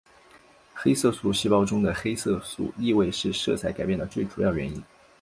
[0.73, 4.83] 黑色素细胞中的黑色素易位是色彩改变的最主要原因。